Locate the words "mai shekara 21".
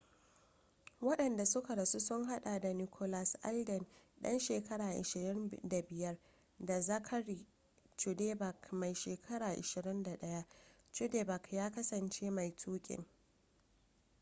8.73-10.45